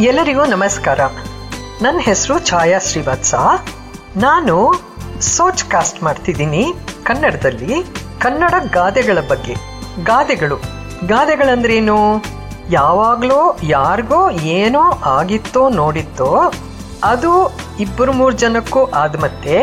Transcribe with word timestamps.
ಎಲ್ಲರಿಗೂ 0.00 0.44
ನಮಸ್ಕಾರ. 0.44 1.00
ನನ್ನ 1.82 1.98
ಹೆಸರು 2.00 2.38
ಛಾಯಾ 2.38 2.78
ಶ್ರೀವತ್ಸ. 2.78 3.34
ನಾನು 4.16 4.74
ಸೋಚ್ 5.20 5.64
ಕಾಸ್ಟ್ 5.64 6.02
ಮಾಡ್ತಿದ್ದೀನಿ 6.02 6.74
ಕನ್ನಡದಲ್ಲಿ 7.02 7.74
ಕನ್ನಡ 8.20 8.54
ಗಾದೆಗಳ 8.72 9.18
ಬಗ್ಗೆ. 9.28 9.54
ಗಾದೆಗಳು. 10.04 10.56
ಗಾದೆಗಳಂದ್ರೇನು? 11.06 12.24
ಯಾವಾಗಲೋ 12.70 13.58
ಯಾರಿಗೋ 13.62 14.30
ಏನೋ 14.30 14.82
ಆಗಿತ್ತೋ 14.90 15.68
ನೋಡಿತ್ತೋ, 15.68 16.52
ಅದು 17.04 17.58
ಇಬ್ಬರು 17.80 18.12
ಮೂರು 18.12 18.36
ಜನಕ್ಕೂ 18.36 18.84
ಆದ 18.84 19.20
ಮತ್ತೆ 19.20 19.62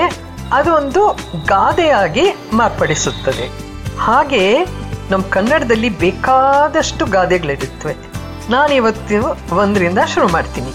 ಅದೊಂದು 0.54 1.08
ಗಾದೆಯಾಗಿ 1.46 2.36
ಮಾರ್ಪಡಿಸುತ್ತದೆ. 2.54 3.52
ಹಾಗೆ 4.00 4.66
ನಮ್ಮ 5.12 5.26
ಕನ್ನಡದಲ್ಲಿ 5.30 5.90
ಬೇಕಾದಷ್ಟು 5.90 7.06
ಗಾದೆಗಳಿರುತ್ತವೆ. 7.06 8.15
ನಾನಿವತ್ತು 8.50 9.56
ಒಂದರಿಂದ 9.56 9.98
ಶುರು 10.08 10.28
ಮಾಡ್ತೀನಿ. 10.28 10.72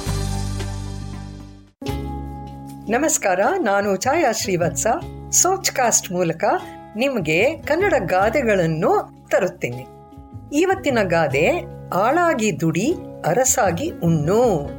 ನಮಸ್ಕಾರ, 2.92 3.40
ನಾನು 3.58 3.96
ಛಾಯಾ 3.96 4.32
ಶ್ರೀವತ್ಸ. 4.32 4.86
ಸೋಚ್ 5.32 5.70
ಕಾಸ್ಟ್ 5.70 6.12
ಮೂಲಕ 6.12 6.44
ನಿಮಗೆ 6.96 7.56
ಕನ್ನಡ 7.56 7.94
ಗಾದೆಗಳನ್ನು 7.98 9.12
ತರುತ್ತೇನೆ. 9.28 9.86
ಇವತ್ತಿನ 10.52 10.98
ಗಾದೆ, 11.02 11.64
ಆಳಾಗಿ 11.88 12.60
ದುಡಿ, 12.60 12.94
ಅರಸಾಗಿ 13.26 13.90
ಉಣ್ಣು. 13.90 14.70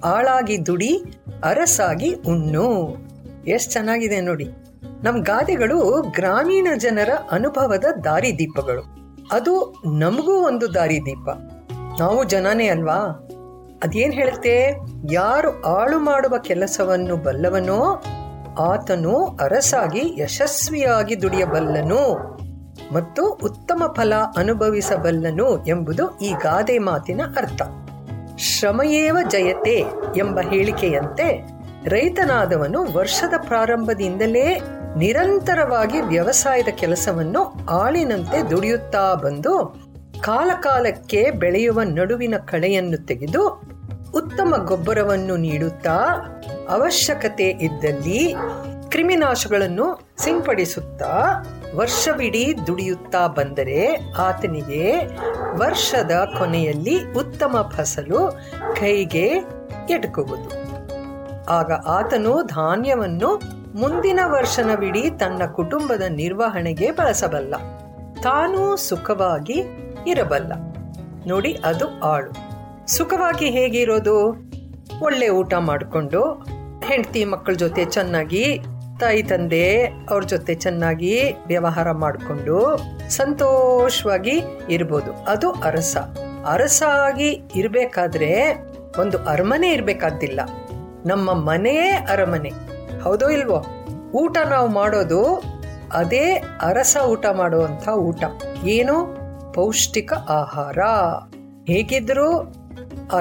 ಆಳಾಗಿ 0.00 0.66
ದುಡಿ, 0.66 1.02
ಅರಸಾಗಿ 1.44 2.14
ಉಣ್ಣು. 2.14 2.96
ಎಷ್ಟು 3.46 3.72
ಚೆನ್ನಾಗಿದೆ 3.72 4.20
ನೋಡಿ. 4.20 4.48
ನಮ್ಮ 5.04 5.22
ಗಾದೆಗಳು 5.22 6.02
ಗ್ರಾಮೀಣ 6.02 6.68
ಜನರ 6.76 7.10
ಅನುಭವದ 7.30 7.84
ದಾರಿದೀಪಗಳು. 8.04 9.00
ಅದು 9.32 9.82
ನಮಗೂ 9.98 10.32
ಒಂದು 10.32 10.74
ದಾರಿದೀಪ. 10.74 11.28
ನಾವು 11.98 12.24
ಜನನೇ 12.24 12.68
ಅಲ್ವಾ? 12.68 13.26
ಅದೇನ್ 13.84 14.12
ಹೇಳುತ್ತೆ? 14.12 14.78
ಯಾರು 15.12 15.62
ಆಳು 15.62 15.98
ಮಾಡುವ 15.98 16.38
ಕೆಲಸವನ್ನು 16.38 17.16
ಬಲ್ಲವನೋ, 17.16 18.02
ಆತನು 18.58 19.38
ಅರಸಾಗಿ 19.42 20.20
ಯಶಸ್ವಿಯಾಗಿ 20.22 21.22
ದುಡಿಯಬಲ್ಲನು 21.22 22.30
ಮತ್ತು 22.94 23.28
ಉತ್ತಮ 23.28 23.92
ಫಲ 23.96 24.14
ಅನುಭವಿಸಬಲ್ಲನು 24.36 25.66
ಎಂಬುದು 25.66 26.18
ಈ 26.18 26.32
ಗಾದೆ 26.32 26.78
ಮಾತಿನ 26.78 27.20
ಅರ್ಥ. 27.36 27.62
ಶ್ರಮಯೇವ 28.38 29.18
ಜಯತೆ 29.28 29.84
ಎಂಬ 30.16 30.40
ಹೇಳಿಕೆಯಂತೆ 30.40 31.48
ರೈತನಾದವನು 31.86 32.92
ವರ್ಷದ 32.92 33.32
ಪ್ರಾರಂಭದಿಂದಲೇ 33.46 34.60
ನಿರಂತರವಾಗಿ 34.96 36.00
ವ್ಯವಸಾಯದ 36.00 36.68
ಕೆಲಸವನ್ನು 36.70 37.66
ಆಳಿನಂತೆ 37.70 38.50
ದುಡಿಯುತ್ತಾ 38.50 39.14
ಬಂದು 39.14 39.89
ಕಾಲಕಾಲಕ್ಕೆ 40.20 41.30
ಬೆಳೆಯುವ 41.30 41.82
ನಡುವಿನ 41.82 42.34
ಕಳೆಯನ್ನು 42.44 43.06
ತೆಗೆದು 43.06 43.62
ಉತ್ತಮ 44.14 44.54
ಗೊಬ್ಬರವನ್ನು 44.66 45.36
ನೀಡುತ್ತಾ 45.36 45.96
ಅವಶ್ಯಕತೆ 46.68 47.48
ಇದ್ದಲ್ಲಿ 47.48 48.34
ಕ್ರಿಮಿನಾಶಗಳನ್ನು 48.88 50.14
ಸಿಂಪಡಿಸುತ್ತಾ 50.18 51.44
ವರ್ಷವಿಡೀ 51.76 52.54
ದುಡಿಯುತ್ತಾ 52.66 53.26
ಬಂದರೆ 53.26 54.12
ಆತನಿಗೆ 54.18 54.96
ವರ್ಷದ 55.56 56.10
ಕೊನೆಯಲ್ಲಿ 56.38 57.12
ಉತ್ತಮ 57.12 57.70
ಫಸಲು 57.76 58.38
ಕೈಗೆ 58.76 59.26
ಎಟುಕುವುದು. 59.90 60.50
ಆಗ 61.48 61.72
ಆತನು 61.72 62.42
ಧಾನ್ಯವನ್ನು 62.42 63.40
ಮುಂದಿನ 63.74 64.20
ವರ್ಷನವಿಡೀ 64.24 65.10
ತನ್ನ 65.10 65.46
ಕುಟುಂಬದ 65.46 66.02
ನಿರ್ವಹಣೆಗೆ 66.08 66.90
ಬಳಸಬಲ್ಲ. 66.90 67.54
ತಾನೂ 68.22 68.76
ಸುಖವಾಗಿ 68.76 69.62
ಇರಬಲ್ಲ. 70.06 70.52
ನೋಡಿ, 71.26 71.58
ಅದು 71.64 72.00
ಆಳು. 72.00 72.50
ಸುಖವಾಗಿ 72.86 73.50
ಹೇಗಿರೋದು? 73.50 74.50
ಒಳ್ಳೆ 75.02 75.28
ಊಟ 75.28 75.54
ಮಾಡಿಕೊಂಡು, 75.54 76.32
ಹೆಂಡತಿ 76.84 77.24
ಮಕ್ಕಳ 77.24 77.52
ಜೊತೆ 77.52 77.84
ಚೆನ್ನಾಗಿ, 77.84 78.58
ತಾಯಿ, 79.00 79.22
ತಂದೆ 79.22 79.86
ಅವ್ರ 79.86 80.24
ಜೊತೆ 80.24 80.54
ಚೆನ್ನಾಗಿ 80.54 81.20
ವ್ಯವಹಾರ 81.46 81.90
ಮಾಡಿಕೊಂಡು 81.90 82.80
ಸಂತೋಷವಾಗಿ 83.08 84.42
ಇರ್ಬೋದು. 84.68 85.12
ಅದು 85.12 85.50
ಅರಸ. 85.50 85.96
ಅರಸಾಗಿ 86.46 87.42
ಇರಬೇಕಾದ್ರೆ 87.54 88.58
ಒಂದು 89.00 89.18
ಅರಮನೆ 89.18 89.68
ಇರ್ಬೇಕಾದಿಲ್ಲ 89.68 90.40
ನಮ್ಮ 91.06 91.32
ಮನೆಯೇ 91.32 91.90
ಅರಮನೆ. 91.90 92.52
ಹೌದೋ 93.00 93.28
ಇಲ್ವೋ? 93.28 93.64
ಊಟ 94.12 94.38
ನಾವು 94.38 94.68
ಮಾಡೋದು 94.68 95.42
ಅದೇ 95.92 96.32
ಅರಸ 96.60 96.96
ಊಟ 97.06 97.26
ಮಾಡುವಂತ 97.26 97.88
ಊಟ. 97.88 98.24
ಏನು? 98.64 99.19
ಪೌಷ್ಟಿಕ 99.54 100.12
ಆಹಾರ. 100.12 100.78
ಹೇಗಿದ್ರೂ 101.66 102.52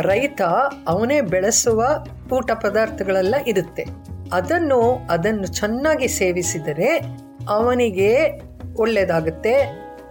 ರೈತ 0.02 0.42
ಅವನೇ 0.88 1.22
ಬೆಳೆಸುವ 1.22 1.86
ಊಟ 2.34 2.52
ಪದಾರ್ಥಗಳೆಲ್ಲ 2.52 3.36
ಇರುತ್ತೆ. 3.48 3.86
ಅದನ್ನು 4.34 5.08
ಅದನ್ನು 5.10 5.48
ಚೆನ್ನಾಗಿ 5.48 6.08
ಸೇವಿಸಿದರೆ 6.08 7.00
ಅವನಿಗೆ 7.50 8.42
ಒಳ್ಳೆಯದಾಗುತ್ತೆ 8.78 9.54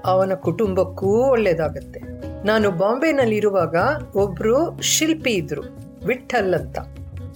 ಅವನ 0.05 0.35
ಕುಟುಂಬಕ್ಕೂ 0.35 1.07
ಒಳ್ಳೆಯದಾಗುತ್ತೆ 1.07 2.01
ನಾನು 2.45 2.71
ಬಾಂಬೆನಲ್ಲಿರುವಾಗ 2.71 3.77
ಒಬ್ಬರು 4.15 4.83
ಶಿಲ್ಪಿ 4.83 5.31
ಇದ್ರು, 5.31 5.63
ವಿಠಲ್ 6.07 6.55
ಅಂತ. 6.55 6.79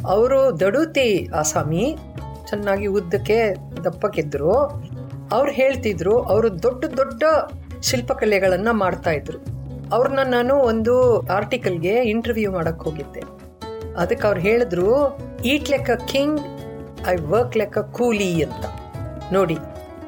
ಅವರು 0.06 0.60
ದಡುತಿ 0.60 1.28
ಆಸಾಮಿ, 1.34 1.96
ಚೆನ್ನಾಗಿ 2.48 2.86
ಉದ್ದಕ್ಕೆ 2.86 3.54
ದಪ್ಪಕ್ಕಿದ್ರು 3.84 4.52
ಅವ್ರು 5.32 5.52
ಹೇಳ್ತಿದ್ರು, 5.52 6.22
ಅವರು 6.22 6.62
ದೊಡ್ಡ 6.62 6.84
ದೊಡ್ಡ 6.84 7.22
ಶಿಲ್ಪಕಲೆಗಳನ್ನ 7.82 8.68
ಮಾಡ್ತಾ 8.72 9.10
ಇದ್ರು. 9.10 9.38
ಅವ್ರನ್ನ 9.92 10.18
ನಾನು 10.26 10.54
ಒಂದು 10.54 11.20
ಆರ್ಟಿಕಲ್ಗೆ 11.20 11.94
ಇಂಟರ್ವ್ಯೂ 12.04 12.52
ಮಾಡಕ್ 12.52 12.78
ಹೋಗಿದ್ದೆ. 12.78 13.22
ಅದಕ್ಕೆ 13.94 14.26
ಅವ್ರು 14.26 14.40
ಹೇಳಿದ್ರು, 14.40 15.18
eat 15.44 15.70
like 15.70 15.90
a 15.90 15.94
king, 15.94 16.40
I 17.06 17.16
work 17.16 17.56
like 17.56 17.78
a 17.78 17.80
coolie 17.80 18.42
ಅಂತ. 18.42 18.64
ನೋಡಿ, 19.32 19.58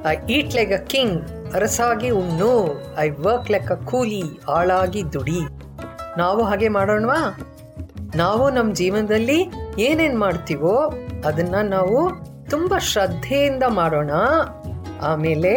I 0.07 0.15
eat 0.31 0.55
like 0.55 0.73
a 0.73 0.85
king, 0.85 1.23
ಅರಸಾಗಿ 1.55 2.11
ಉಣ್ಣು, 2.11 2.53
I 2.99 3.11
work 3.11 3.51
like 3.51 3.73
a 3.73 3.75
coolie 3.75 4.23
ಆಳಾಗಿ 4.49 5.13
ದುಡಿ. 5.13 5.41
ನಾವು 6.19 6.43
ಹಾಗೆ 6.43 6.69
ಮಾಡೋಣವಾ? 6.69 7.39
ನಾವು 8.17 8.51
ನಮ್ಮ 8.51 8.75
ಜೀವನದಲ್ಲಿ 8.75 9.39
ಏನೇನ್ 9.79 10.19
ಮಾಡ್ತೀವೋ 10.19 10.95
ಅದನ್ನ 11.27 11.55
ನಾವು 11.63 11.99
ತುಂಬಾ 12.51 12.79
ಶ್ರದ್ಧೆಯಿಂದ 12.79 13.63
ಮಾಡೋಣ. 13.69 14.11
ಆಮೇಲೆ 15.03 15.53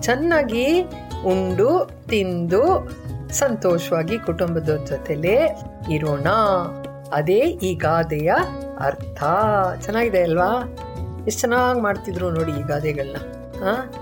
ಚೆನ್ನಾಗಿ 0.00 0.84
ಉಂಡು, 1.26 1.90
ತಿಂದು, 2.08 2.90
ಸಂತೋಷವಾಗಿ 3.32 4.18
ಕುಟುಂಬದ 4.18 4.84
ಜೊತೆಲೇ 4.88 5.64
ಇರೋಣ. 5.90 6.26
ಅದೇ 7.12 7.38
ಈ 7.38 7.74
ಗಾದೆಯ 7.74 8.32
ಅರ್ಥ. 8.80 9.24
ಚೆನ್ನಾಗಿದೆ 9.80 10.22
ಅಲ್ವಾ? 10.22 10.64
ಎಷ್ಟು 11.26 11.40
ಚೆನ್ನಾಗಿ 11.40 11.80
ಮಾಡ್ತಿದ್ರು 11.80 12.30
ನೋಡಿ 12.30 12.52
ಈ 12.52 12.62
ಗಾದೆಗಳನ್ನ 12.62 13.16
ಹಾ? 13.64 13.92